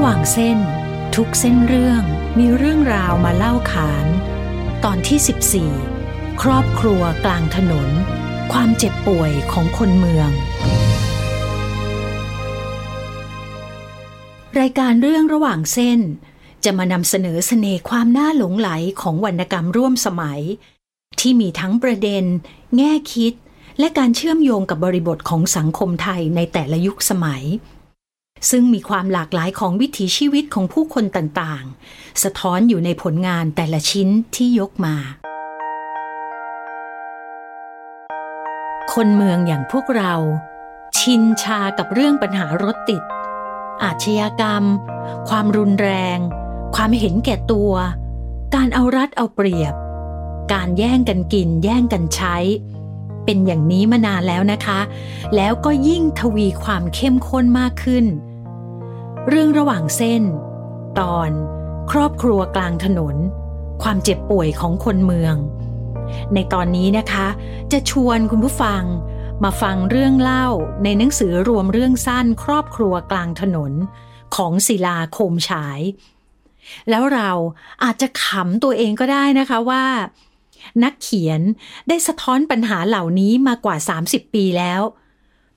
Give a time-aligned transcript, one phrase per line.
[0.00, 0.58] ระหว่างเส้น
[1.16, 2.02] ทุกเส้นเรื่อง
[2.38, 4.06] มีเรื่องราวมาเล่าขาน
[4.84, 7.88] ตอนที่ 14 ครอบครัวกลางถนน
[8.52, 10.30] ความเจ็บป่วยของคนเมือง
[14.60, 16.00] รายการเรื่องระหว่างเส้น
[16.64, 18.70] จะมานำเสนอเสน่ห์ความน่าหลงไหล
[19.00, 20.40] ของวรรณกรรมร่วมสมัย
[21.20, 22.24] ที่มีทั้งประเด็น
[22.76, 23.32] แง่คิด
[23.78, 27.44] และการเชื่อมโยงกับบริบทของสังคมไทยในแต่ละยุคสมัย
[28.50, 34.96] ซึ่งมีความหลากหลายของวิถีชีวิตของผู้คนต่างๆ สะท้อนอยู่ในผลงานแต่ละชิ้นที่ยกมา
[38.94, 40.14] คนเมืองอย่างพวกเรา
[40.98, 43.02] ชินชากับเรื่องปัญหารถติด
[43.82, 44.64] อาชญากรรม
[45.28, 46.18] ความรุนแรง
[46.76, 47.72] ความเห็นแก่ตัว
[48.54, 49.74] การเอารัดเอาเปรียบ
[50.52, 52.36] การแย่งกันกินแย่งกันใช้
[53.30, 54.80] เป็นอย่างนี้มานานแล้วนะคะ
[55.36, 58.04] แล้วก็ยิ่งทวีความเข้มข้นมากขึ้น
[59.28, 60.22] เรื่องระหว่างเส้น
[61.00, 61.30] ตอน
[61.90, 63.16] ครอบครัวกลางถนน
[63.82, 65.34] ความเจ็บป่วยของคนเมือง
[66.34, 67.26] ในตอนนี้นะคะ
[67.72, 68.82] จะชวนคุณผู้ฟัง
[69.44, 70.46] มาฟังเรื่องเล่า
[70.84, 73.72] ในหนังสือรวมเรื่องสั้น ครอบครัวกลางถนน
[74.36, 75.80] ของศิลาโคมฉาย
[76.90, 77.30] แล้วเรา
[77.84, 79.84] อาจจะขำตัวเองก็ได้นะคะว่า
[80.82, 81.40] นักเขียน
[81.88, 84.82] ได้สะท้อนปัญหาเหล่านี้มากว่า 30 ปีแล้ว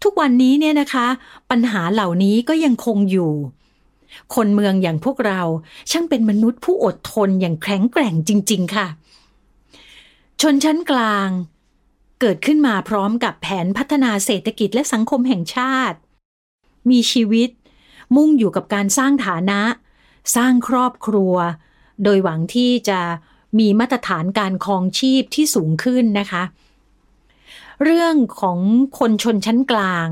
[0.03, 1.07] ทุกวันนี้เนี่ยนะคะ
[1.51, 3.33] ปัญหาเหล่านี้ก็ยังคงอยู่
[4.35, 5.41] คนเมืองอย่างพวกเรา
[5.91, 8.87] ช่างเป็นมนุษย์ผู้อดทนอย่างแข็งแกร่งจริง ๆ ค่ะ
[10.41, 11.29] ชนชั้นกลาง
[12.21, 15.97] เกิดขึ้นมาพร้อมกับแผนพัฒนาเศรษฐกิจและสังคมแห่งชาติ
[16.89, 17.49] มีชีวิต
[18.15, 19.61] มุ่งอยู่กับการสร้างฐานะ
[20.35, 21.35] สร้างครอบครัว
[22.03, 22.99] โดยหวังที่จะ
[23.59, 26.43] มีมาตรฐานการครองชีพที่สูงขึ้นนะคะ
[27.83, 28.59] เรื่องของ
[28.99, 30.07] คนชนชั้นกลาง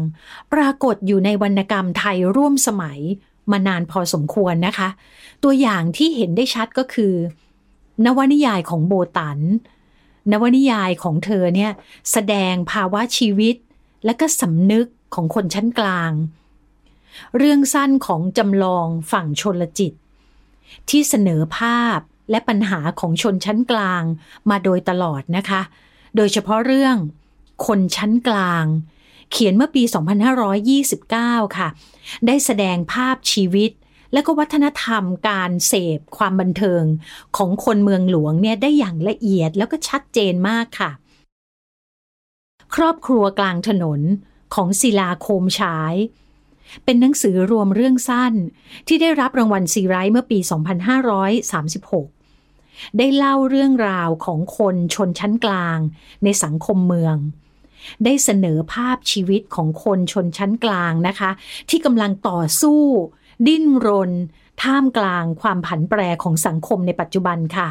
[0.54, 3.00] ปรากฏอยู่ในวรรณกรรมไทยร่วมสมัย
[3.52, 4.90] มานานพอสมควรนะคะ
[5.44, 7.14] ตัวอย่างที่เห็นได้ชัดก็คือ
[8.06, 9.40] นวนิยายของโบตัน
[10.32, 11.72] นวนิยายของเธอเนี่ย
[12.12, 13.56] แสดงภาวะชีวิต
[14.06, 16.12] และก็สำนึกของคนชั้นกลาง
[17.38, 19.94] เรื่องสั้นของจำลองฝั่งชนลจิต
[20.90, 24.04] ที่เสนอภาพ และปัญหาของชนชั้นกลาง
[24.50, 25.62] มาโดยตลอดนะคะ
[26.16, 26.96] โดยเฉพาะเรื่อง
[27.66, 28.66] คนชั้นกลาง
[29.32, 29.84] เขียนเมื่อปี
[30.90, 31.68] 2529 ค่ะ
[32.28, 33.72] ได้แสดงภาพชีวิต
[34.14, 36.84] และก็วัฒนธรรมการเสพความบันเทิง
[37.38, 40.92] ของคนเมืองหลวงเนี่ยได้อย่างละเอียดแล้วก็ชัดเจนมากค่ะ
[42.76, 44.02] ครอบครัวกลางถนน
[44.56, 45.96] ของศิลาโคมฉาย
[46.84, 48.34] เป็นหนังสือรวมเรื่องสั้น
[48.88, 50.40] ที่ได้รับรางวัลซีไรต์เมื่อปี
[51.30, 52.19] 2536
[52.98, 55.78] ได้เล่าเรื่องราวของคนชนชั้นกลาง
[56.24, 57.16] ในสังคมเมือง
[58.06, 61.32] ได้เสนอภาพชีวิตของคนชนชั้นกลางนะคะ
[61.70, 62.82] ที่กำลังต่อสู้
[63.48, 64.12] ดิ้นรน
[64.64, 67.68] ท่ามกลางความผันแปรของสังคมในปัจจุบันค่ะ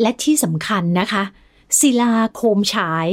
[0.00, 1.22] และที่สำคัญนะคะ
[1.80, 3.06] ศิลาโคมฉาย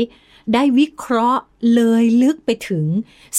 [0.54, 1.42] ได้วิเคราะห์
[1.74, 2.86] เลยลึกไปถึง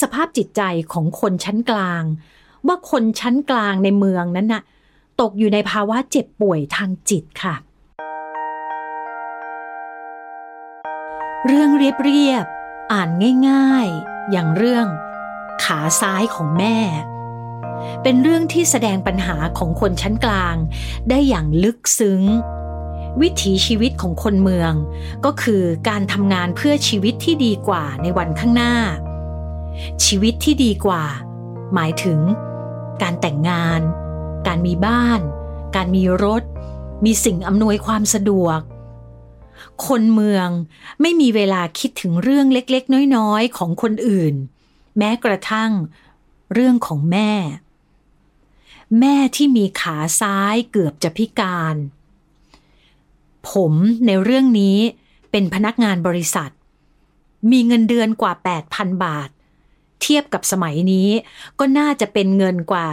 [0.00, 2.02] สภาพจิตใจของคนชั้นกลาง
[2.66, 4.62] ว่าคนชั้นกลางในเมืองนั้นน่ะ
[5.20, 7.54] ตกอยู่ในภาวะเจ็บป่วยทางจิตค่ะ
[11.46, 13.08] เรื่องเรียบๆอ่าน
[13.48, 14.86] ง่ายๆ อย่างเรื่อง
[15.64, 16.78] ขาซ้ายของแม่
[18.02, 20.56] เป็นเรื่องที่แสดงปัญหาของคนชั้นกลาง
[21.08, 22.22] ได้อย่างลึกซึ้ง
[23.20, 24.72] วิถีชีวิตของคนเมือง
[25.24, 28.74] ก็คือการทำงานเพื่อชีวิตที่ดีกว่าในวันข้างหน้า
[30.04, 31.04] ชีวิตที่ดีกว่า
[31.74, 32.20] หมายถึง
[33.02, 33.80] การแต่งงาน
[34.46, 35.20] การมีบ้าน
[35.76, 36.42] การมีรถ
[37.04, 38.60] มีสิ่งอำนวยความสะดวก
[39.86, 40.48] คนเมือง
[41.00, 44.34] ไม่มีเวลาคิดถึงเรื่องเล็กๆ น้อยๆ ของคนอื่น
[44.98, 45.70] แม้กระทั่ง
[46.52, 47.32] เรื่องของแม่
[49.00, 51.76] แม่ที่มีขาซ้ายเกือบจะพิการ
[53.50, 53.72] ผม
[54.06, 54.78] ในเรื่องนี้
[55.30, 56.50] เป็นพนักงานบริษัท
[57.50, 58.32] มีเงินเดือนกว่า
[58.68, 59.28] 8,000 บาท
[60.04, 61.08] เทียบกับสมัยนี้
[61.58, 62.86] ก็น่าจะเป็นเงินกว่า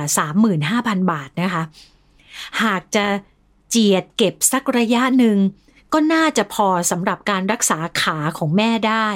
[0.51, 1.63] 35,000 บาทนะคะ
[2.63, 3.05] หากจะ
[3.69, 5.37] เจียดเก็บสักระยะหนึ่ง
[5.93, 9.09] ก็น่าจะพอสำหรับการรักษาขาของแม่ได้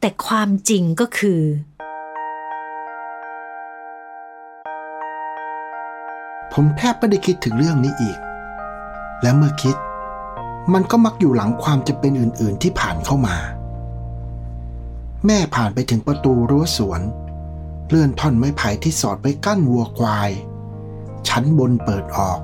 [0.00, 1.42] แต่ความจริงก็คือ
[6.52, 8.18] ผมแทบไม่ได้คิดถึงเรื่องนี้อีก
[9.22, 9.76] และเมื่อคิด
[10.74, 13.36] มันก็มักอยู่หลังความจะเป็นอื่น ๆที่ผ่านเข้ามา
[15.30, 17.00] แม่ผ่านไปถึงประตูรั้วสวน
[17.88, 20.30] เลื่อนท่อนไม้ไผ่ที่สอดไว้กั้นวัวควาย
[21.28, 22.40] ชั้นบนเปิดออก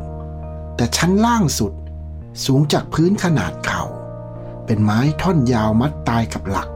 [0.76, 1.72] แต่ชั้นล่างสุด
[2.44, 3.82] สูงจากพื้นขนาดเข่า
[4.66, 6.68] เป็นไม้ท่อนยาวมัดตายกับหลัก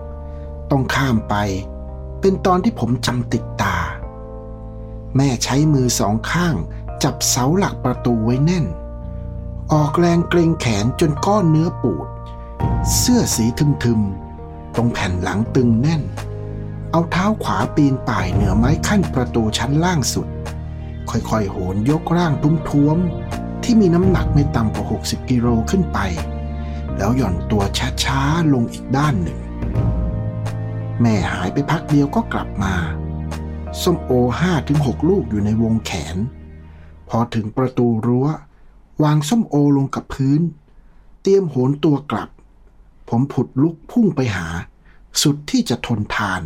[0.71, 1.35] ต้องข้ามไป
[2.21, 3.77] เป็นตอนที่ผมจำติดตา
[5.17, 6.55] แม่ใช้มือสองข้าง
[7.03, 8.67] จับเสาหลักประตูไว้แน่น
[9.73, 12.09] ออกแรงเกรงแขนจนก้อนเนื้อปูด
[12.97, 13.45] เสื้อสี
[13.85, 14.28] ทึมๆ
[14.81, 16.03] ตรงแผ่นหลังตึงแน่น
[16.91, 20.27] เอาเท้าขวาปีนป่ายเหนือไม้ขั้นประตูชั้นล่างสุด
[21.11, 22.97] ค่อยๆ โหนยกร่างตุ้มท้วม
[23.63, 25.99] ที่มีน้ำหนักไม่ต่ำกว่า 60 กิโลขึ้นไป
[26.97, 27.63] แล้วหย่อนตัว
[28.05, 29.39] ช้าๆ ลงอีกด้านหนึ่ง
[31.01, 32.75] แม่หายไปพักเดียวก็กลับมา
[33.83, 36.17] ส้มโอห้าถึงหกลูกอยู่ในวงแขน
[37.09, 38.27] พอถึงประตูรั้ว
[39.03, 40.41] วางส้มโอลงกับพื้น
[41.23, 42.31] เตรียมโหนตัวกลับ
[43.09, 44.47] ผมผุดลุกพุ่งไปหา
[45.23, 46.43] สุดที่จะทนทาน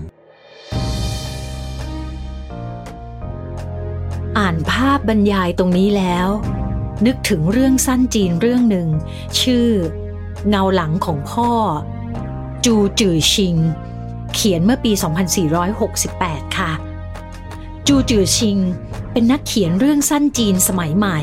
[4.38, 6.28] อ่านภาพบรรยายตรงนี้แล้ว
[7.06, 8.88] นึกถึงเรื่องสั้นจีนเรื่องหนึ่ง
[9.40, 9.68] ชื่อ
[10.48, 11.50] เงาหลังของพ่อ
[12.64, 13.56] จูจือชิง
[14.34, 14.92] เขียนเมื่อปี
[15.74, 16.72] 2468 ค่ะ
[17.86, 18.58] จูจือชิง
[19.12, 21.18] เป็นนักเขียนเรื่องสั้นจีนสมัยใหม่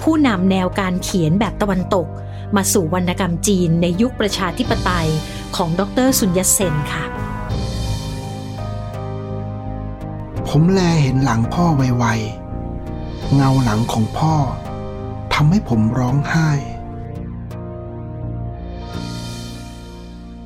[0.00, 2.06] ผู้นำแนวการเขียนแบบตะวันตก
[2.56, 5.08] มาสู่วรรณกรรมจีนในยุคประชาธิปไตย
[5.56, 7.04] ของดรสุญญเซนค่ะ
[10.48, 14.34] ผมแลเห็นหลังพ่อไวๆ เงาหลังของพ่อ
[15.34, 16.50] ทำให้ผมร้องไห้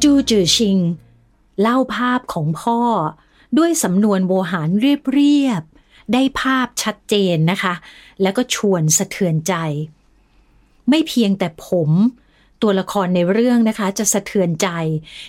[0.02, 0.78] จูจือชิง
[1.61, 2.81] เล่าภาพของพ่อ
[3.58, 7.75] ด้วยสำนวนโวหารเรียบๆได้ภาพชัดเจนนะคะ
[8.22, 9.54] แล้วก็ชวนสะเทือนใจ
[10.88, 11.90] ไม่เพียงแต่ผม
[12.62, 14.69] ตัวละครในเรื่องนะคะ จะสะเทือนใจ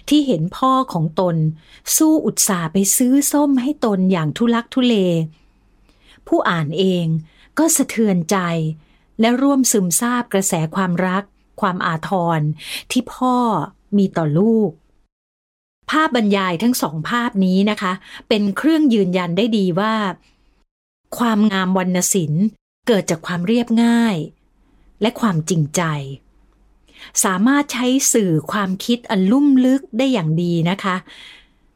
[0.10, 1.36] ที่เห็นพ่อของตน
[1.98, 4.96] สู้อุตสาห์ไปซื้อส้มให้ตนอย่างทุลักทุเล
[6.28, 7.06] ผู้อ่านเอง
[7.60, 8.38] ก็สะเทือนใจ
[9.20, 11.24] และร่วมซึมซาบกระแสความรัก
[11.62, 12.40] ความอาทร
[12.92, 13.36] ที่พ่อ
[13.98, 14.72] มีต่อลูก
[15.90, 17.94] ภาพบรรยายทั้งสองภาพนี้นะคะ
[18.28, 19.96] เป็นเครื่องยืนยันได้ดีว่า
[21.18, 22.46] ความงามวรรณศิลป์
[22.88, 24.16] เกิดจากความเรียบง่าย
[25.01, 25.81] และความจริงใจ
[27.24, 30.96] สามารถใช้สื่อความคิดอันลุ่มลึกได้อย่างดีนะคะ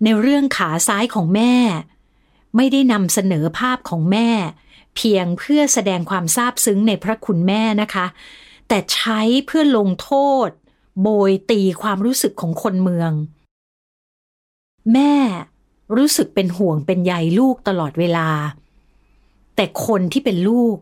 [0.03, 1.53] ในเรื่องขาซ้ายของแม่
[2.55, 4.29] ไม่ได้นำเสนอภาพของแม่
[4.95, 8.05] เพียงเพื่อแสดงความซาบซึ้งในพระคุณแม่นะคะ
[8.67, 10.11] แต่ใช้เพื่อลงโท
[10.47, 10.49] ษ
[11.01, 13.11] โบยตีความรู้สึกของคนเมือง
[14.93, 15.13] แม่
[15.97, 18.29] รู้สึกเป็นห่วงเป็นใยลูกตลอดเวลา
[19.55, 20.77] แต่คนที่เป็นลูก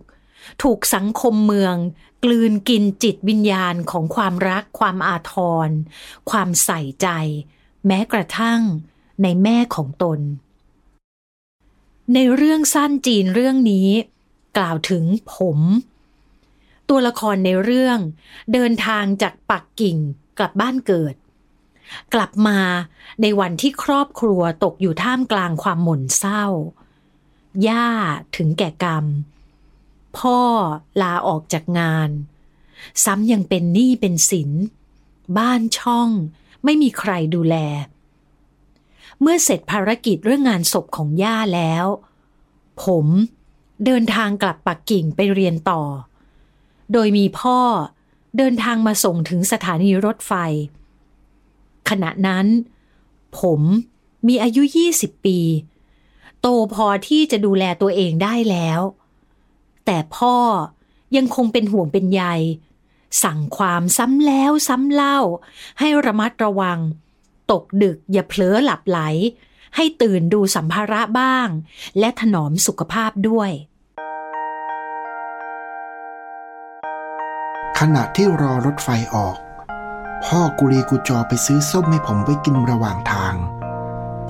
[0.63, 1.75] ถูกสังคมเมือง
[2.23, 5.35] กลืนกินจิตวิญญาณของความรัก ความอาท
[5.67, 5.69] ร
[6.29, 7.07] ความใส่ใจ
[7.87, 8.61] แม้กระทั่ง
[9.23, 10.19] ในแม่ของตน
[12.13, 13.89] ในเรื่องสั้นจีนเรื่องนี้
[14.57, 15.03] กล่าวถึง
[15.33, 15.59] ผม
[16.89, 17.99] ตัวละครในเรื่อง
[18.53, 19.97] เดินทางจากปักกิ่ง
[20.37, 21.15] กลับบ้านเกิด
[22.13, 22.59] กลับมา
[23.21, 26.45] ในวันที่ครอบครัวตกอยู่ท่ามกลางความหม่นเศร้า
[27.67, 27.87] ย่า
[28.35, 29.05] ถึงแก่กรรม
[30.17, 30.39] พ่อ
[31.01, 32.09] ลาออกจากงาน
[33.03, 34.51] ซ้ำยังเป็นหนี้เป็นสิน
[35.37, 36.09] บ้านช่อง
[36.63, 37.55] ไม่มีใครดูแล
[39.21, 41.85] เมื่อเสร็จภารกิจเรื่องงานศพของย่าแล้ว
[42.83, 43.05] ผม
[43.85, 45.81] เดินทางกลับปักกิ่งไปเรียนต่อ
[46.93, 47.59] โดยมีพ่อ
[48.37, 50.33] เดินทางมาส่งถึงสถานีรถไฟ
[51.89, 52.45] ขณะนั้น
[53.39, 53.61] ผม
[54.27, 55.39] มีอายุ 20 ปี
[56.41, 58.81] โตพอที่จะดูแลตัวเองได้แล้ว
[59.93, 60.37] แต่พ่อ
[61.15, 62.23] ยังคงเป็นห่วงเป็นใย
[63.23, 65.19] สั่งความซ้ำแล้วซ้ำเล่า
[65.79, 66.79] ให้ระมัดระวัง
[67.51, 68.99] ตกดึกอย่าเผลอหลับไหล
[69.75, 71.47] ให้ตื่นดูสัมภาระบ้าง
[71.99, 73.51] และถนอมสุขภาพด้วย
[77.79, 79.37] ขณะที่รอรถไฟออก
[80.25, 83.35] พ่อกุลีกุจอไปซื้อส้มให้ผมไปกินระหว่างทาง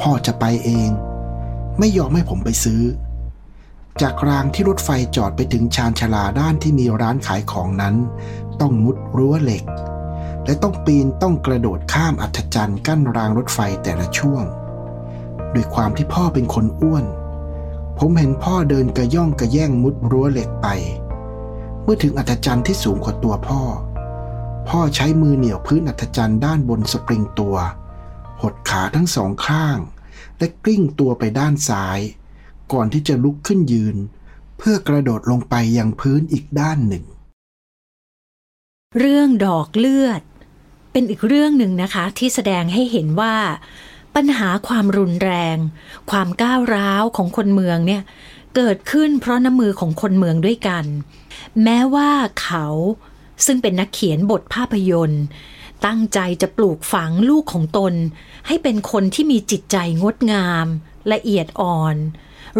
[0.01, 0.89] พ่อจะไปเอง
[1.79, 2.81] ไม่ยอมให้ผมไปซื้อ
[4.01, 7.95] จากรางที่รถไฟจอดไปถึงชานชาลาด้านที่มีร้านขายของนั้น
[8.61, 9.63] ต้องมุดรั้วเหล็ก
[10.45, 14.43] และต้องปีนต้องกระโดดข้ามอัธจันทร์กั้นรางรถไฟแต่ละช่วง
[15.53, 17.05] ด้วยความที่พ่อเป็นคนอ้วน
[17.99, 20.67] ผมเห็นพ่อเดินกระย่องกระแย่งมุดรั้วเหล็กไป
[21.83, 23.61] เมื่อถึงอัธจันทร์ที่สูงกว่าตัวพ่อ
[24.69, 27.55] พ่อใช้มือเหนี่ยวพื้นอัธจันทร์ด้านบนสปริงตัว
[28.41, 29.77] หดขาทั้งสองข้าง
[30.37, 31.99] และกลิ้งตัวไปด้านซ้าย
[32.73, 33.97] ก่อนที่จะลุกขึ้นยืน
[34.57, 37.05] เพื่อกระโดดลงไปยังพื้นอีกด้านหนึ่ง
[38.99, 40.21] เรื่องดอกเลือด
[40.91, 43.35] เป็นอีกเรื่องหนึ่งนะคะ ที่แสดงให้เห็นว่า
[44.15, 45.57] ปัญหาความรุนแรง
[46.11, 48.01] ความก้าวร้าวของคนเมืองเนี่ย
[48.55, 50.85] เกิดขึ้นเพราะน้ำมือของคนเมืองด้วยกัน
[51.63, 52.11] แม้ว่า
[52.41, 52.67] เขา
[53.45, 55.23] ซึ่งเป็นนักเขียนบทภาพยนตร์
[55.85, 57.93] ตั้งใจจะปลูกฝังลูกของตน
[58.47, 60.65] ให้เป็นคนที่มีจิตใจงดงาม
[61.13, 61.95] ละเอียดอ่อน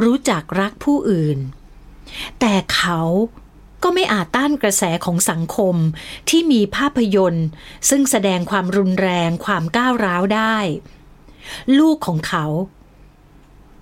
[0.03, 1.37] รู้จักรักผู้อื่น
[2.39, 3.01] แต่เขา
[3.83, 5.75] ก็ไม่อาจต้านกระแสของสังคม
[6.29, 7.47] ที่มีภาพยนตร์
[7.89, 10.57] ซึ่งแสดงความรุนแรงความก้าวร้าวได้
[11.79, 12.45] ลูกของเขา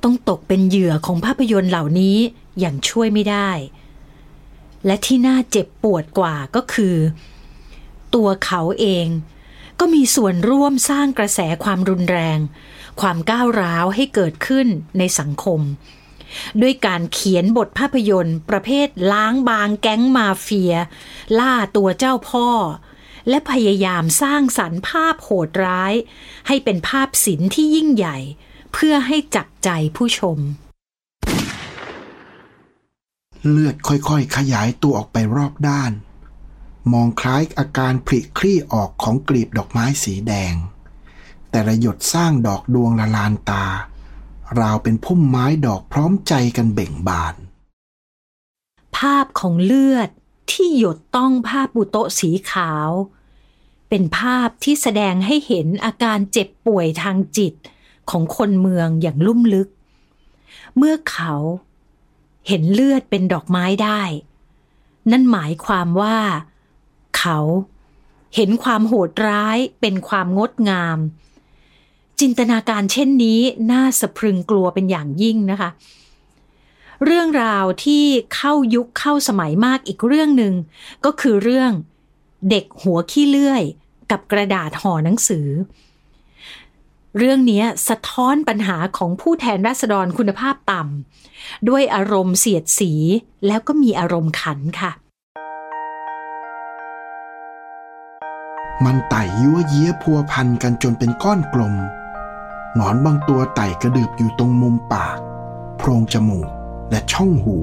[0.03, 2.17] ต้องตกเป็นเหยื่อของภาพยนตร์เหล่านี้
[2.59, 3.49] อย่างช่วยไม่ได้
[4.85, 6.95] และที่น่าเจ็บปวดกว่าก็คือ
[8.15, 9.07] ตัวเขาเอง
[9.79, 12.39] ก็มีส่วนร่วมสร้างกระแสความรุนแรง
[13.01, 15.61] ความก้าวร้าวให้เกิดขึ้นในสังคม
[16.61, 20.73] ด้วยการเขียนบทภาพยนตร์ ประเภทล้างบางแก๊งมาเฟีย
[21.39, 22.49] ล่าตัวเจ้าพ่อ
[23.29, 25.93] และพยายามสร้างสรรค์ภาพโหดร้าย
[26.47, 28.17] ให้เป็นภาพศิลป์ที่ยิ่งใหญ่
[28.73, 30.37] เพื่อให้จับใจผู้ชม
[33.49, 35.91] เลือดค่อยๆ ขยายตัวออกไปรอบด้าน
[36.93, 40.53] มองคล้ายอาการผลิคลี่ออกของกลีบดอกไม้สีแดง
[41.51, 43.65] แต่ละหยดสร้างดอกดวงละลานตา
[44.59, 47.35] ราวเป็นพุ่มไม้ดอกพร้อมใจกันเบ่งบาน
[48.97, 50.09] ภาพของเลือด
[50.51, 52.89] ที่หยดต้องผ้าปูโตสีขาว
[53.89, 57.53] เป็นภาพที่แสดงให้เห็นอาการเจ็บป่วยทางจิต
[58.09, 59.69] ของคนเมืองอย่างลุ่มลึก
[60.77, 61.35] เมื่อเขา
[62.47, 64.01] เห็นเลือดเป็นดอกไม้ได้
[65.11, 66.17] นั่นหมายความว่า
[67.17, 67.39] เขา
[68.35, 70.97] เห็นความโหดร้ายเป็นความงดงาม
[72.19, 73.39] จินตนาการเช่นนี้
[73.71, 75.69] น่าสะพรึงกลัวเป็นอย่างยิ่งนะคะ
[77.05, 80.53] เรื่องราวที่เข้ายุคเข้าสมัยมากอีกเรื่องหนึ่ง
[81.05, 81.71] ก็คือเรื่อง
[82.49, 83.63] เด็กหัวขี้เลื่อย
[84.11, 85.47] กับกระดาษห่อหนังสือ
[87.17, 92.91] เรื่องนี้สะท้อนปัญหาของผู้แทนราษฎรคุณภาพต่ำด้วยอารมณ์เสียดสี
[93.47, 94.91] แล้วก็มีอารมณ์ขันค่ะ
[98.85, 101.75] มันไต่ยั่วเยี้ยพัวพันกันจนเป็นก้อนกลม
[102.75, 105.17] หนอนบางตัวไต่กระดืบอยู่ตรงมุมปาก
[105.77, 106.49] โพรงจมูก
[106.91, 107.57] และช่องหู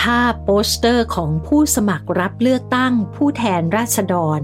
[0.00, 4.40] ภาพโปสเตอร์ของผู้สมัครรับเลือกตั้งผู้แทนราษฎร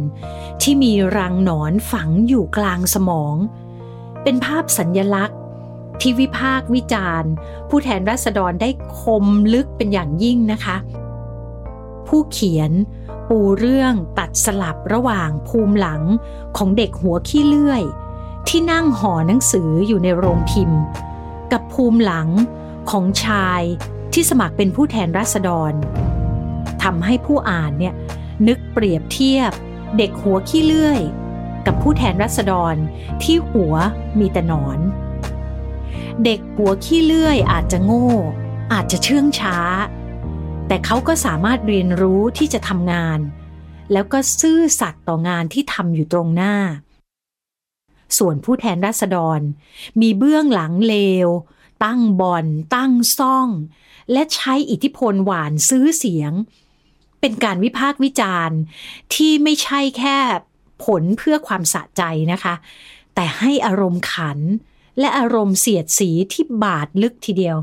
[0.62, 3.34] ที่มีรังหนอนฝังอยู่กลางสมอง
[4.22, 5.38] เป็นภาพสัญญลักษณ์
[6.00, 7.30] ที่วิพากษ์วิจารณ์
[7.68, 8.70] ผู้แทนราษฎรได้
[9.00, 10.76] คมลึกเป็นอย่างยิ่งนะคะ
[12.06, 12.72] ผู้เขียน
[13.28, 16.02] ปูเรื่องตัดสลับระหว่างภูมิหลัง
[16.56, 17.83] ของเด็กหัวขี้เลื่อย
[18.49, 20.80] ที่นั่งห่อหนังสืออยู่ในโรงพิมพ์
[21.52, 22.28] กับภูมิหลัง
[22.90, 23.62] ของชาย
[24.12, 25.73] ที่สมัครเป็นผู้แทนราษฎร
[26.83, 27.95] ทำให้ผู้อ่านเนี่ย
[28.49, 29.52] นึกเปรียบเทียบ
[29.99, 31.00] เด็กหัวขี้เลื่อย
[31.66, 32.75] กับผู้แทนราษฎร
[33.23, 33.75] ที่หัว
[34.18, 34.78] มีแต่หนอน
[36.25, 38.11] เด็กหัวขี้เลื่อยอาจจะโง่
[38.73, 39.59] อาจจะเชื่องช้า
[40.68, 43.20] แต่เขาก็สามารถเรียนรู้ที่จะทำงาน
[43.92, 46.54] แล้วก็ซื่อสัตย์ต่องานที่ทำอยู่ตรงหน้า
[48.18, 49.40] ส่วนผู้แทนราษฎร
[50.00, 50.96] มีเบื้องหลังเล
[51.26, 51.28] ว
[51.85, 52.46] ตั้งบอล
[52.76, 53.49] ตั้งซ่อง
[54.12, 56.32] และใช้อิทธิพลหวานซื้อเสียง
[57.20, 58.58] เป็นการวิพากษ์วิจารณ์
[59.14, 60.16] ที่ไม่ใช่แค่
[60.85, 62.54] ผลเพื่อความสะใจนะคะ
[63.14, 64.38] แต่ให้อารมณ์ขัน
[65.00, 67.56] และอารมณ์เสียดสีที่บาดลึกทีเดียว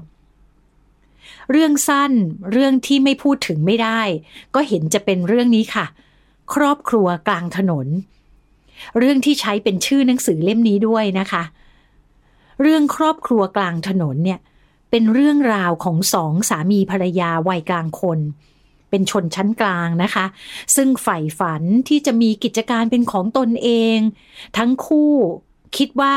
[1.52, 2.12] เรื่องสั้น
[2.52, 4.02] เรื่องที่ไม่พูดถึงไม่ได้
[4.56, 5.86] ก็เห็นจะเป็นเรื่องนี้ค่ะ
[6.54, 7.88] ครอบครัวกลางถนน
[8.98, 11.44] เรื่องที่ใช้เป็นชื่อหนังสือเล่มนี้ด้วยนะคะ
[12.62, 14.40] เรื่องครอบครัวกลางถนนเนี่ย
[14.92, 18.20] เป็นเรื่องราวของสองสามีภรรยาวัยกลางคน
[18.90, 20.26] เป็นชนชั้นกลางนะคะ
[20.76, 23.98] ซึ่งใฝ่ฝันที่จะมีกิจการเป็นของตนเอง
[24.58, 25.14] ทั้งคู่
[25.78, 26.16] คิดว่า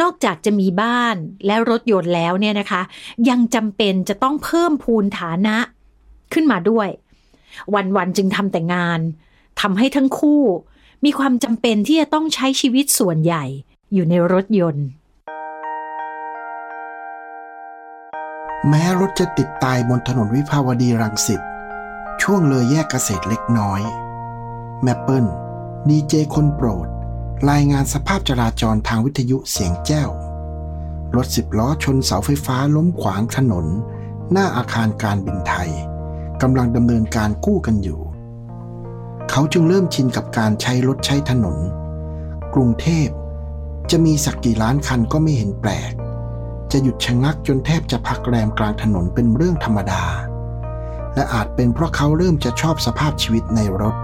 [0.00, 1.16] นอกจากจะมีบ้าน
[1.46, 2.82] และรถยนต์แล้วเนี่ยนะคะ
[3.28, 5.56] ยังจำเป็นจะต้องเพิ่มพูนฐานะ
[6.32, 6.88] ขึ้นมาด้วย
[7.74, 9.00] วันๆจึงทำแต่งาน
[9.60, 10.42] ทำให้ทั้งคู่
[11.04, 13.44] มีความจำเป็นที่จะต้องใช้ชีวิตส่วนใหญ่
[13.92, 14.86] อยู่ในรถยนต์
[18.68, 21.40] แม้รถจะติดตายบนถนนวิภาวดีรังสิต
[22.22, 23.80] ช่วงเลยแยกเกษตรเล็กน้อย
[24.82, 25.26] แมปเปิล
[25.88, 26.88] ดีเจคนโปรด
[27.48, 30.10] รายงานสภาพจราจรทางวิทยุเสียงแจ้ว
[31.16, 33.66] รถสิบล้อชนเสาไฟฟ้าล้มขวางถนน
[34.32, 35.70] หน้าอาคารการบินไทย
[36.42, 38.00] กำลังดำเนินการกู้กันอยู่
[39.30, 41.56] เขาจึงเริ่มชินกับการใช้รถใช้ถนน
[42.54, 43.08] กรุงเทพ
[43.90, 45.92] จะมีสักกี่ล้านคันก็ไม่เห็นแปลก
[46.72, 50.04] จะหยุดชะงักจนแทบจะพักแรมกลางถนนเป็นเรื่องธรรมดา
[51.14, 53.96] และอาจเป็นเพราะเขาเริ่มจะชอบสภาพชีวิตในรถ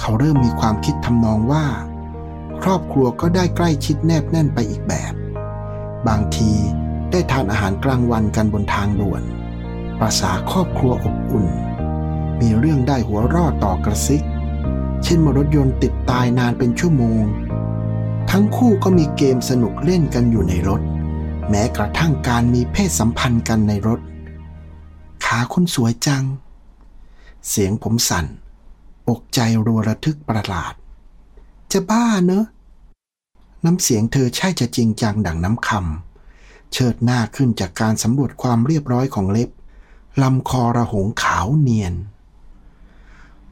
[0.00, 1.66] เขาเริ่มมีความคิดทำนองว่า
[2.64, 5.12] ครอบครัวก็ได้ใกล้ชิดแนบแน่นไปอีกแบบ
[6.08, 6.52] บางที
[7.10, 9.22] ได้ทานอาหารกลางวันกันบนทางด่วน
[9.98, 11.46] ประษาครอบครัวอบอุ่น
[12.40, 14.24] มีเรื่องได้หัวรอดต่อกระซิก
[15.04, 17.22] เช่นเมื่อรถยนต์ติดตายนานเป็นชั่วโมง
[18.30, 20.80] ทั้งคู่ก็มีเกมสนุกเล่นกันอยู่ในรถ
[21.50, 24.00] แม้กระทั่งการมีเพศสัมพันธ์กันในรถ
[25.24, 26.24] ขาคุณสวยจัง
[27.48, 28.26] เสียงผมสั่น
[29.08, 30.74] อกใจรัวระทึกประหลาด
[31.72, 32.46] จะบ้าเนอะ
[33.64, 39.50] น้ำเสียงเธอใช่จะจริงจังดังน้ำคำ เชิดหน้าขึ้นจากการสำรวจความเรียบร้อยของเล็บ
[40.22, 41.94] ลำคอระหงขาวเนียน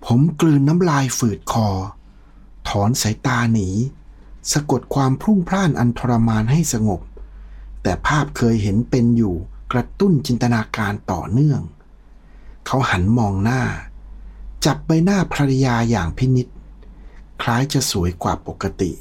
[0.04, 1.68] ผมกลืนน้ำลายฝืดคอ
[2.68, 3.68] ถอนสายตาหนี
[4.52, 7.00] สะกดความพรุ่งพล่านอันทรมานให้สงบ
[7.82, 9.35] แต่ภาพเคยเห็นเป็นอยู่
[9.73, 11.61] กระตุ้นจินตนาการต่อเนื่อง
[12.66, 13.62] เขาหันมองหน้า
[14.64, 16.46] จับใบหน้าภรรยาอย่างพินิษ
[17.43, 18.93] คล้ายจะสวยกว่าปกติ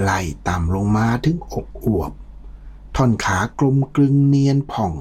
[0.00, 2.12] ไล่ต่ำลงมาถึงอกอวบ
[2.96, 4.94] ท่อนขากลมกลึงเนียนผ่อง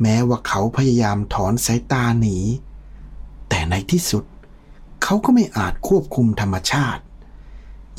[0.00, 2.38] แม้ว่าเขาพยายามถอนสายตาหนี
[3.48, 4.24] แต่ในที่สุด
[5.02, 7.02] เขาก็ไม่อาจควบคุมธรรมชาติ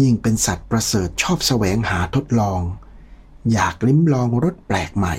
[0.02, 2.62] ยิ่งเป็นสัตว์ประเสริฐชอบแสวงหาทดลอง
[3.52, 5.16] อยากลิ้มลองรสแปลกใหม่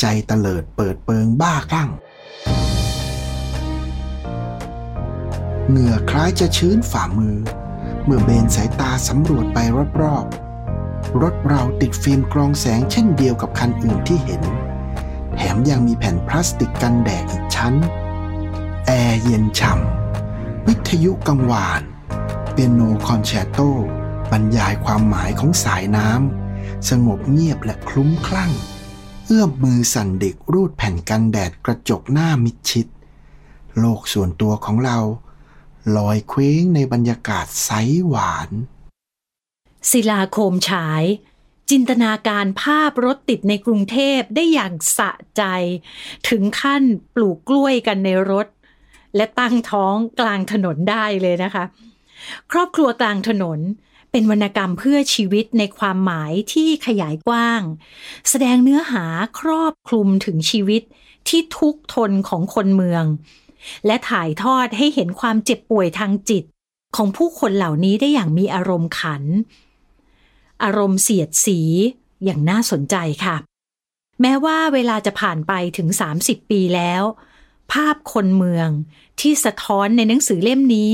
[0.00, 1.90] ใจตะเลิดเปิดเปิงบ้าคลั่ง
[5.70, 7.36] เหงื่อคล้ายจะชื้นฝ่ามือ
[8.04, 9.58] เมื่อเบนสายตาสำรวจไป
[10.00, 14.42] รอบๆ รถเราติดฟิล์มกรองแสงเช่นเดียวกับคันอื่นที่เห็น
[15.34, 17.74] แถมยังมีแผ่นพลาสติกกันแดดอีกชั้น
[18.86, 21.82] แอร์เย็นฉ่ำวิทยุกังวาน
[22.52, 23.58] เปียโนคอนแชร์โต
[24.30, 28.52] บรรยายความหมายของสายน้ำ สงบเงียบและคลุ้มคลั่ง
[29.26, 32.86] เอื้อมมือสั่นเทิ้มรูดแผ่นกันแดดกระจกหน้ามิดชิด
[33.78, 34.98] โลกส่วนตัวของเรา
[35.96, 37.70] ลอยเคว้งในบรรยากาศใส
[38.06, 38.50] หวาน
[39.90, 41.04] ศิลาโคมฉาย
[41.70, 45.42] จินตนาการภาพรถติดในกรุงเทพได้อย่างสะใจ
[46.28, 46.82] ถึงขั้น
[47.14, 48.46] ปลูกกล้วยกันในรถ
[49.16, 51.64] และตั้งท้องกลางถนนได้เลยนะคะ
[52.52, 53.60] ครอบครัวกลางถนน
[54.10, 57.62] เป็นวรรณกรรมเพื่อชีวิตในความหมายที่ขยายกว้าง
[58.28, 59.04] แสดงเนื้อหา
[59.40, 60.82] ครอบคลุมถึงชีวิต
[61.28, 63.04] ที่ทุกทนของคนเมือง
[63.86, 66.44] และถ่ายทอดให้เห็นความเจ็บป่วยทางจิต
[66.96, 69.22] ของผู้คนเหล่านี้ได้อย่างมีอารมณ์ขัน
[70.62, 71.60] อารมณ์เสียดสี
[72.24, 73.36] อย่างน่าสนใจค่ะ
[74.20, 75.88] แม้ว่าเวลาจะผ่านไปถึง
[76.20, 77.02] 30 ปีแล้ว
[77.72, 78.68] ภาพคนเมือง
[79.20, 80.92] ที่สะท้อนในหนังสือเล่มนี้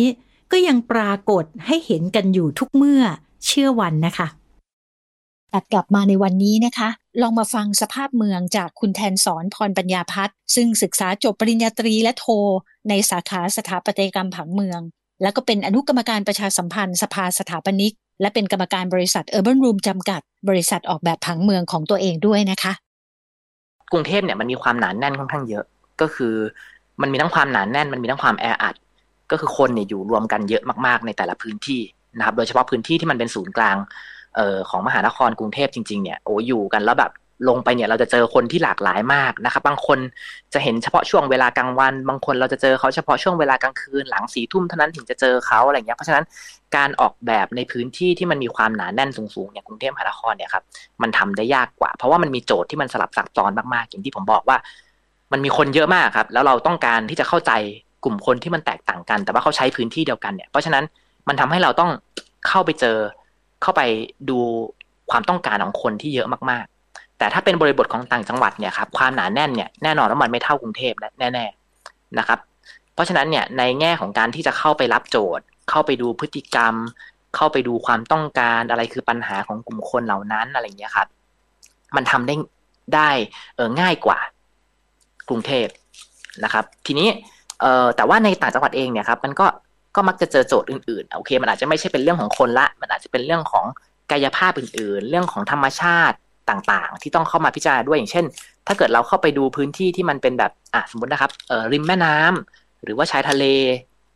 [0.52, 3.02] ก็ยังปรากฏให้เห็นกันอยู่ทุกเมื่อ
[3.46, 6.88] เชื่อวันนะคะัดกลับมาในวันนี้นะคะ
[7.23, 12.27] ลองมาฟังสภาพเมืองจากคุณแทนสอนพรปัญญาพัฒน์ซึ่งศึกษาจบปริญญาตรีและโท
[12.88, 14.81] ในสาขาสถาปัตยกรรมผังเมือง
[15.23, 22.73] แล้วก็เป็นอนุกรรมการประชาสัมพันธ์สภาสถาปนิก และเป็นกรรมการบริษัท Urban Room จำกัด บริษัทออกแบบผังเมืองของตัวเองด้วยนะคะ
[23.92, 25.64] กรุงเทพเนี่ยมันมีความหนานแน่นค่อนข้างเยอะ
[26.01, 26.35] ก็คือ
[27.01, 28.75] มันมีทั้งความหนานแน่นมันมีทั้งความแออัด
[29.31, 31.81] ก็คือคนเนี่ยอยู่รวมกันเยอะมากๆในแต่ละพื้นที่
[32.19, 33.77] นะครับโดยเฉพาะพื้นที่ที่มันเป็นศูนย์กลาง
[34.37, 37.12] เอ่อของมหานครกรุงเทพจริงๆเนี่ยโอ้อยู่กันแล้วแบบ
[37.49, 39.99] ลงไปเนี่ยเราจะเจอคนที่หลากหลายมากนะครับบางคน
[40.55, 46.25] จะเห็นเฉพาะช่วงเวลากลางวัน บางคนเราจะเจอเขาเฉพาะช่วงเวลากลางคืนหลังสี่ทุ่มเท่านั้นถึงจะเจอเขาอะไรเงี้ยเพราะฉะนั้น
[46.77, 50.64] การออกแบบในพื้นที่ที่มันมีความหนาแน่นสูงๆอย่างกรุงเทพมหานครเนี่ยครับ
[51.03, 54.57] มันทำได้ยากกว่า เพราะว่ามันมีโจทย์ที่มันสลับซับซ้อนมากๆอย่างที่ผมบอกว่า
[55.33, 57.53] มันมีคนเยอะมากครับแล้วเราต้องการที่จะเข้าใจ
[58.05, 60.85] กลุ่มคนที่มันแตกต่างกัน แต่ว่าเขาใช้พื้นที่เดียวกันเนี่ยเพราะฉะนั้น
[61.29, 61.90] มันทำให้เราต้อง
[62.49, 62.96] เข้าไปเจอ
[63.62, 63.83] เข้าไป
[64.31, 64.38] ดู
[65.11, 72.38] ความต้องการของคนที่เยอะมากๆ แต่ถ้าเป็นบริบทของต่างจังหวัดเนี่ยครับความหนาแน่นเนี่ยแน่นอนว่ามันไม่เท่ากรุงเทพแน่ๆนะครับ
[72.95, 76.75] เพราะฉะนั้นเนี่ยในแง่ของการที่จะเข้าไปรับโจทย์ เข้าไปดูพฤติกรรม
[77.37, 81.09] เข้าไปดูความต้องการอะไรคือปัญหาของกลุ่มคนเหล่านั้นอะไรเงี้ยครับ
[81.97, 82.35] มันทำได้
[82.95, 83.11] ได้
[83.57, 84.19] เออง่ายกว่า
[85.29, 85.66] กรุงเทพ
[86.45, 87.09] นะครับ ทีนี้
[87.61, 89.47] เออแต่ว่าในต่างจังหวัดเองเนี่ยครับมันก็
[89.97, 93.65] ก็มักจะเจอโจทย์อื่นๆโอเค มันอาจจะไม่ใช่เป็นเรื่องของคนละ มันอาจจะเป็นเรื่องของ
[94.11, 96.17] กายภาพอื่นๆ เรื่องของธรรมชาติ
[96.51, 98.25] ต่างๆ ที่ต้องเข้ามาพิจารณาด้วยอย่างเช่น
[98.67, 103.45] ถ้าเกิดเราเข้าไปดูพื้นที่ที่มันเป็นแบบอะสมมตินะครับเอ่อริมแม่น้ำหรือว่าชายทะเล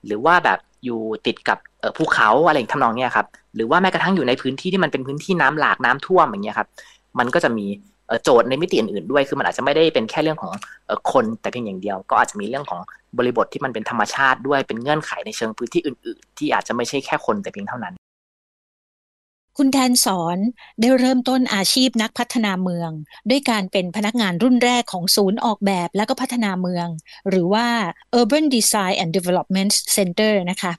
[0.07, 6.69] หรือว่าแบบอยู่ติดกับเอ่อภูเขาอะไรทำนองเนี้ยครับหรือว่าแม้กระทั่งอยู่ในพื้นที่ที่มันเป็นพื้นที่น้ำหลากน้ำท่วมอย่างเงี้ยครับ
[7.19, 7.67] มันก็จะมี
[8.25, 10.53] โจทย์ในมิติอื่นๆด้วย คือมันอาจจะไม่ได้เป็นแค่เรื่องของ
[11.13, 12.81] คนแต่เพียงอย่างเดียว ก็อาจจะมีเรื่องของ
[13.19, 17.95] บริบทที่มันเป็นธรรมชาติด้วย เป็นเงื่อนไขในเชิงพื้นที่อื่น ๆ ที่อาจจะไม่ใช่แค่คนแต่เพียงเท่านั้น
[19.59, 20.39] คุณแทนสอน
[20.81, 22.91] ได้เริ่มต้นอาชีพนักพัฒนาเมือง
[23.31, 26.87] ด้วยการเป็นพนักงานรุ่นแรกของศูนย์ออกแบบและก็พัฒนาเมือง
[27.29, 27.67] หรือว่า
[28.19, 30.73] Urban Design and Development Center นะคะ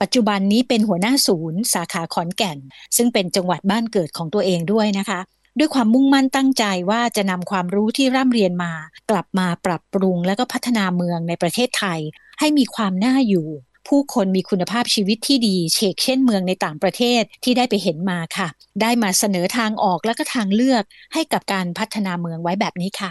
[0.00, 2.58] ปัจจุบันนี้เป็นหัวหน้าศูนย์ สาขาขอนแก่น
[2.96, 5.20] ซึ่งเป็นจังหวัดบ้านเกิดของตัวเองด้วยนะคะ
[5.58, 8.72] ด้วยความมุ่งมั่นตั้งใจว่าจะนำความรู้ที่ร่ำเรียนมา
[9.10, 12.00] กลับมาปรับปรุงและก็พัฒนาเมืองในประเทศไทย
[12.38, 13.48] ให้มีความน่าอยู่
[13.88, 18.48] ผู้คนมีคุณภาพชีวิตที่ดีเชกเช่นเมืองในต่างประเทศที่ได้ไปเห็นมาค่ะ
[18.82, 23.10] ได้มาเสนอทางออกและก็ทางเลือกให้กับการพัฒนาเมืองไว้แบบนี้ค่ะ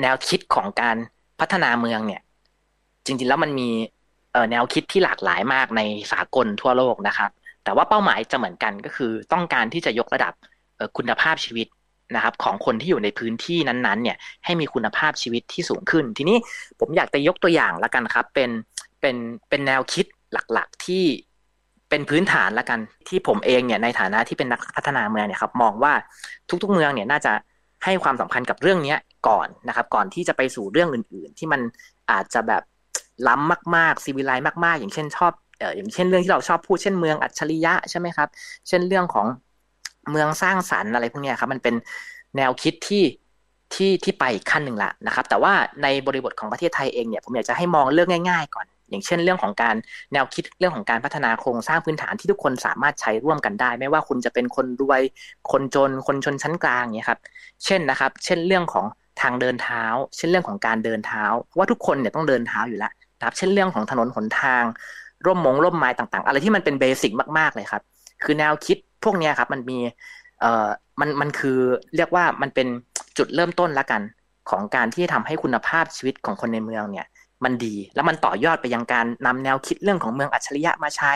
[0.00, 0.96] แนวคิดของการ
[1.40, 2.22] พัฒนาเมืองเนี่ย
[3.04, 3.68] จริงๆแล้วมันมี
[4.50, 5.80] แนวคิดที่หลากหลายมากใน
[6.12, 7.30] สากลทั่วโลกนะครับ
[7.64, 10.34] แต่ว่าเป้าหมายจะเหมือนกันก็คือต้องการที่จะยกระดับ
[10.96, 11.66] คุณภาพชีวิต
[12.14, 16.36] นะครับของคนที่อยู่ในพื้นที่นั้นๆเนี่ยให้มีคุณภาพชีวิตที่สูงขึ้น ทีนี้
[16.80, 18.50] ผมอยากจะยกตัวอย่างละกันครับ เป็น
[19.00, 19.16] เป็น
[19.48, 21.04] เป็นแนวคิดหลักๆที่
[21.90, 25.92] เป็นพื้นฐานละกันที่ผมเองเนี่ยในฐานะที่เป็นนักพัฒนาเมืองเนี่ยครับมองว่า
[26.62, 27.32] ทุกๆเมืองเนี่ยน่าจะ
[27.84, 28.96] ให้ความสำคัญกับเรื่องนี้
[29.28, 31.60] ก่อนนะครับ ก่อนที่จะไปสู่เรื่องอื่น ๆ ที่มัน
[32.10, 32.62] อาจจะแบบ
[33.28, 34.32] ล้ำมากๆซีวิไล
[34.64, 38.28] มาก ๆ อย่างเช่นชอบเอออย่างเช่นเรื่องที่เราชอบพูดเช่นเมืองอัจฉริยะใช่ไหมครับ
[38.68, 39.26] เช่นเรื่องของ
[40.10, 41.74] เมืองสร้างสรรค์อะไรพวกนี้ครับมันเป็น
[42.36, 43.04] แนวคิดที่
[43.74, 49.76] ที่ที่ไปอีกขั้นหนึ่งละนะครับ แต่ว่าในบริบทของประเทศไทยเองเนี่ยผมอยากจะให้มองเรื่องง่าย ๆ ก่อน อย่างเช่น เรื่องของการ
[50.12, 55.02] แนวคิดเรื่องของการพัฒนาโครงสร้างพื้นฐานที่ทุกคนสามารถใช้ร่วมกันได้ ไม่ว่าคุณจะเป็นคนรวย
[55.50, 57.20] คนจน คนชนชั้นกลางเนี่ยครับ
[57.64, 58.86] เช่นนะครับ เช่นเรื่องของ
[59.20, 59.84] ทางเดินเท้า
[60.16, 61.24] เช่นเรื่องของการเดินเท้า
[61.58, 64.64] ว่าทุกคนเนี่ยต้องเดินเท้าอยู่แล้วนะครับ เช่นเรื่องของถนนหนทาง
[65.26, 67.82] ร่มมงร่มไม้ต่างๆ อะไรที่มันเป็นเบสิกมากๆเลยครับ
[68.24, 69.78] คือแนวคิดพวกนี้ครับ มันมี
[70.40, 70.68] เอ่อ
[71.00, 71.58] มันมันคือ
[71.96, 72.68] เรียกว่ามันเป็น
[73.18, 74.02] จุดเริ่มต้นละกัน
[74.50, 77.06] ของการที่ทำให้คุณภาพชีวิตของคนในเมืองเนี่ย
[77.44, 81.12] มันดีแล้วมันต่อยอดไปยังการนำแนวคิดเรื่องของเมืองอัจฉริยะมาใช้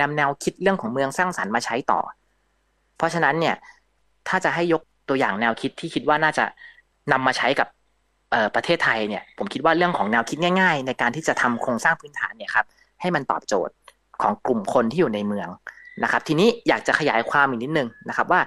[0.00, 2.00] นำแนวคิดเรื่องของเมืองสร้างสรรค์มาใช้ต่อ
[2.96, 3.56] เพราะฉะนั้นเนี่ย
[4.28, 6.44] ถ้าจะให้ยกตัวอย่างแนวคิดที่คิดว่าน่าจะ
[7.12, 7.68] นำมาใช้กับ
[8.54, 12.66] ประเทศไทยเนี่ย ผมคิดว่าเรื่องของแนวคิดง่าย ๆ ในการที่จะทำโครงสร้างพื้นฐานเนี่ยครับ
[13.00, 13.74] ให้มันตอบโจทย์
[14.22, 15.48] ของกลุ่มคนที่อยู่ในเมือง
[16.02, 18.40] นะครับ ทีนี้อยากจะขยายความอีกนิดนึงนะครับว่า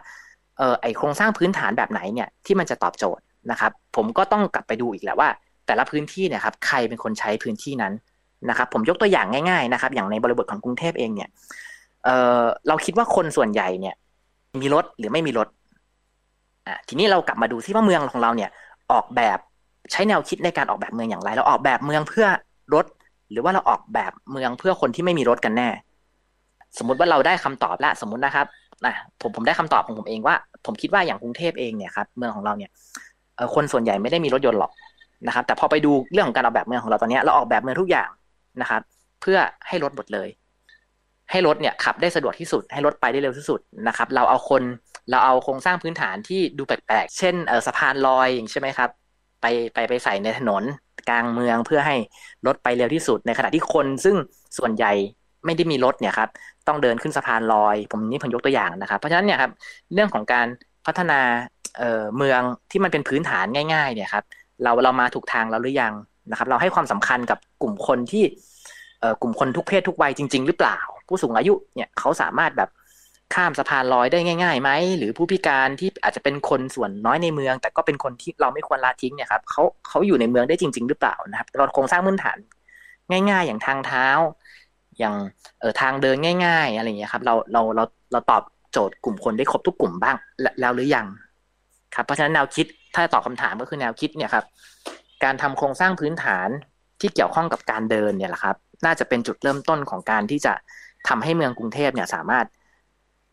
[0.58, 5.30] เออไอโครงสร้างพื้นฐานแบบไหนเนี่ยที่มันจะตอบโจทย์นะครับ ผมก็ต้องกลับไปดูอีกแหละว่า
[5.66, 7.94] แต่ละพื้นที่เนี่ยครับใครเป็นคนใช้พื้นที่นั้น
[8.50, 11.30] นะครับ ผมยกตัวอย่างง่ายๆนะครับ อย่างในบริบทของกรุงเทพเองเนี่ย
[12.04, 12.10] เอ
[12.42, 13.96] อเราคิดว่าคนส่วนใหญ่เนี่ย
[14.62, 15.48] มีรถหรือไม่มีรถ
[16.68, 18.50] อ่าทีนี้เรากลับมาดูที่ว่าเมืองของเราเนี่ย
[18.92, 19.40] ออกแบบ
[19.92, 22.28] ใช้แนวคิดในการออกแบบเมืองอย่างไร เราออกแบบเมืองเพื่อ
[22.74, 22.86] รถ
[23.32, 25.70] หรือว่าเราออกแบบเมืองเพื่อคนที่ไม่มีรถกันแน่
[26.78, 28.46] สมมติว่าเราได้คำตอบแล้วสมมตินะครับ
[28.86, 30.36] นะผมผมได้คำตอบของผมเองว่า
[30.66, 32.72] ผมคิดว่าอย่างกรุงเทพเองเนี่ยครับเมืองของเราเนี่ย
[33.56, 34.72] คนส่วนใหญ่ไม่ได้มีรถยนต์หรอก
[35.28, 38.10] นะครับ แต่พอไปดูเรื่องของการออกแบบเมืองของเราตอนนี้เราออกแบบเมืองทุกอย่าง
[38.62, 38.82] นะครับ
[39.22, 40.30] เพื่อให้รถหมดเลย
[41.32, 44.64] ให้รถเนี่ยขับได้สะดวกที่สุด ให้รถไปได้เร็วที่สุดนะครับ เราเอาคน
[45.12, 47.36] เราเอาโครงสร้างพื้นฐานที่ดูแปลกๆ เช่น
[47.68, 48.90] สะพานลอยอย่างใช่ไหมครับ
[49.42, 50.64] ไปไปไปใส่ในถนน
[51.10, 51.96] กลางเมืองเพื่อให้
[52.48, 54.16] รถไปเร็วที่สุดในขณะที่คนซึ่ง
[54.58, 54.94] ส่วนใหญ่
[55.46, 56.30] ไม่ได้มีรถเนี่ยครับ
[56.68, 59.52] ต้องเดินขึ้นสะพานลอย ผมนี่ผมยกตัวอย่างนะครับ เพราะฉะนั้นเนี่ยครับ
[59.94, 60.48] เรื่องของการ
[60.86, 61.22] พัฒนา
[61.78, 64.24] เเมืองที่มันเป็นพื้นฐานง่าย ๆ เนี่ยครับ
[64.64, 65.94] เราเรามาถูกทางเราหรือยัง
[66.32, 68.24] นะครับ เราให้ความสำคัญกับกลุ่มคนที่
[69.22, 70.78] กลุ่มคนทุกเพศทุกวัยจริง ๆ หรือเปล่า
[71.08, 72.70] ผู้สูงอายุเนี่ยเขาสามารถแบบ
[73.34, 82.38] ข้ามสะพานลอยได้ง่ายๆไหมหรือผู้พิการที่อาจจะเป็นคนส่วนน้อยในเมือง แต่ก็เป็นคนที่เราไม่ควรละทิ้งเนี่ยครับเขาเขาอยู่ในเมืองได้จริง ๆ หรือเปล่านะครับเราโครงสร้างพื้นฐาน
[83.12, 84.08] ง่าย ๆ อย่างทางเท้า
[85.00, 85.16] อย่าง
[85.60, 90.16] เออทางเดินง่ายๆอะไรอย่างเงี้ยครับเราเราเราเราตอบโจทย์กลุ่มคนได้ครบทุกกลุ่มบ้าง
[90.62, 91.08] แล้วหรือยัง
[91.96, 94.46] ครับเพราะฉะนั้นแนวคิดถ้าตอบคาถามก็คือแนวคิดเนี่ยครับ
[95.24, 96.50] การทำโครงสร้างพื้นฐาน
[97.02, 98.56] ที่เกี่ยวข้องกับการเดินเนี่ยแหละครับ
[98.86, 100.54] น่าจะเป็นจุดเริ่มต้นของการที่จะ
[101.08, 102.46] ทำให้เมืองกรุงเทพเนี่ยสามารถ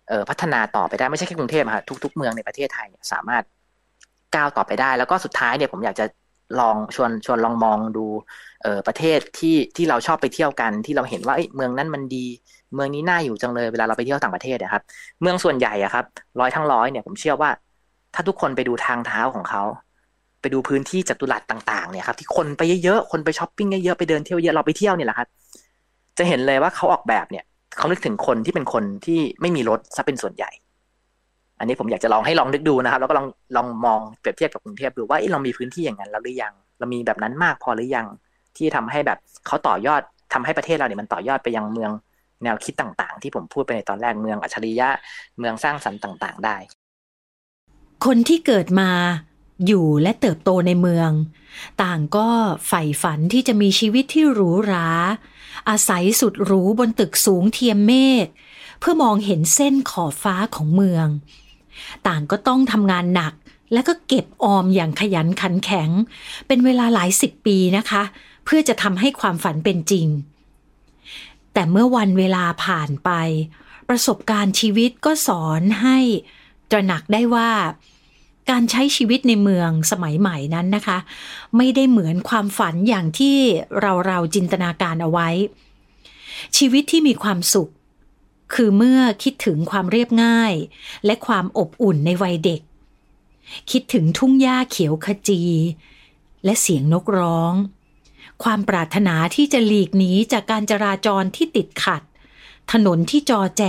[0.08, 3.44] เออพัฒนาต่อไปได้ไม่ใช่แค่กรุงเทพครับทุกๆเมืองในประเทศไทยเนี่ยสามารถ
[4.34, 6.04] ก้าวต่อไปได้ แล้วก็สุดท้ายเนี่ยผมอยากจะ
[6.60, 8.06] ลองชวนชวนลองมองดู
[8.62, 12.26] เออประเทศที่ที่เราชอบไปเที่ยวกันที่เราเห็นว่าเมืองนั้นมันดี
[12.74, 14.82] เมืองนี้น่าอยู่จังเลยเวลาเราไปเที่ยวต่างประเทศนะครับ
[15.20, 16.04] เมืองส่วนใหญ่อะครับ
[16.40, 17.50] ร้อยทั้งร้อยเนี่ยผมเชื่อว่า
[18.14, 19.62] ถ้าทุกคนไปดูทางเท้าของเขา
[20.40, 25.28] ไปดูพื้นที่จัตุรัสต่างๆเนี่ยครับที่คนไปเยอะๆคนไปช้อปปิ้งเยอะๆไปเดินเที่ยวเยอะเราไปเที่ยวเนี่ยแหละครับ
[26.18, 27.44] จะเห็นเลยว่าเขาออกแบบเนี่ย
[27.76, 30.50] เขานึกถึงคนที่เป็นคนที่ไม่มีรถซะเป็นส่วนใหญ่
[31.62, 38.06] อันนี้ผมอยากจะลองให้ลองนึกดูนะครับ แล้วก็ลองลองมองเปรียบเทียบกับกรุงเทพดูว่าเรามีพื้นที่อย่างนั้นแล้วหรือยัง เรามีแบบนั้นมากพอหรือยัง
[38.56, 41.90] ที่ทำให้แบบเขาต่อยอดทำให้ประเทศเราเนี่ยมันต่อยอดไปยังเมือง
[42.44, 44.88] แนวคิดต่างๆ ที่ผมพูดไปในตอนแรกเมืองอัจฉริยะ
[45.38, 46.56] เมืองสร้างสรรค์ต่าง ๆ ได้
[48.04, 48.90] คนที่เกิดมา
[49.66, 51.10] อยู่และเติบโตในเมือง
[51.82, 52.28] ต่างก็
[52.68, 54.88] ใฝ่ฝันที่จะมีชีวิตที่หรูหรา
[55.68, 57.92] อาศัยสุดหรูบนตึกสูงเทียมเม
[58.24, 58.26] ฆ
[58.80, 61.06] เพื่อมองเห็นเส้นขอบฟ้าของเมือง
[62.06, 63.34] ต่างก็ต้องทำงานหนัก
[63.72, 65.90] และก็เก็บออมอย่างขยันขันแข็ง
[66.46, 68.02] เป็นเวลาหลายสิบปีนะคะ
[68.44, 70.06] เพื่อจะทำให้ความฝันเป็นจริง
[71.52, 73.10] แต่เมื่อวันเวลาผ่านไป
[73.88, 75.98] ประสบการณ์ชีวิตก็สอนให้
[76.70, 77.50] ตระหนักได้ว่า
[78.50, 80.98] การใช้ชีวิตในเมืองสมัยใหม่นั้นนะคะ
[81.56, 83.36] ไม่ได้เหมือนความฝันอย่างที่
[83.80, 85.28] เราเราจินตนาการเอาไว้
[86.56, 87.70] ชีวิตที่มีความสุข
[88.54, 90.54] คือเมื่อคิดถึงความเรียบง่าย
[91.06, 92.60] และความอบอุ่นในวัยเด็ก
[93.70, 95.42] คิดถึงทุ่งหญ้าเขียวขจี
[96.44, 97.54] และเสียงนกร้อง
[98.42, 102.02] ความปรารถนาที่จะหลีกหนีจากการจราจรที่ติดขัด
[102.72, 103.62] ถนนที่จอแจ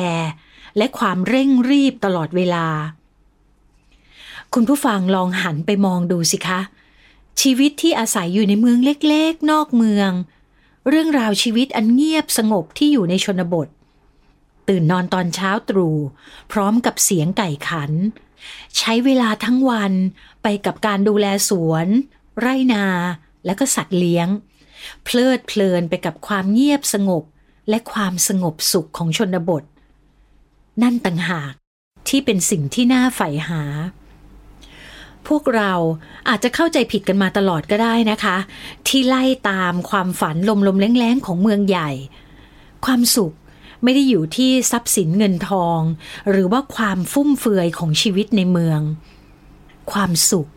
[0.78, 2.67] และความเร่งรีบตลอดเวลา
[4.54, 6.60] คุณผู้ฟังลองหันไปมองดูสิคะ
[7.41, 10.12] ชีวิตที่อาศัยอยู่ในเมืองเล็กๆ นอกเมือง
[10.89, 13.67] เรื่องราวชีวิตอันเงียบสงบที่อยู่ในชนบท
[14.67, 15.97] ตื่นนอนตอนเช้าตรู่
[16.52, 17.91] พร้อมกับเสียงไก่ขัน
[18.78, 19.93] ใช้เวลาทั้งวัน
[20.43, 21.88] ไปกับการดูแลสวน
[22.39, 22.86] ไร่นา
[23.45, 24.28] และก็สัตว์เลี้ยง
[25.04, 27.23] เพลิดเพลินไปกับความเงียบสงบ
[27.69, 29.63] และความสงบสุขของชนบท
[30.82, 31.54] นั่นต่างหาก
[32.08, 33.63] ที่เป็นสิ่งที่น่าใฝ่หา
[35.28, 35.73] พวกเรา
[36.30, 38.38] อาจจะเข้าใจผิดกันมาตลอดก็ได้นะคะ
[38.88, 40.36] ที่ไล่ตามความฝัน
[40.67, 41.89] ลมๆแรงๆของเมืองใหญ่
[42.86, 43.34] ความสุข
[43.84, 45.80] ไม่ได้อยู่ที่ทรัพย์สินเงินทอง
[46.30, 48.82] หรือว่าความฟุ่มเฟือยของชีวิตในเมือง
[49.91, 50.50] ความสุข